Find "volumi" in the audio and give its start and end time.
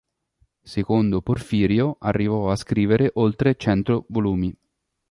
4.07-4.51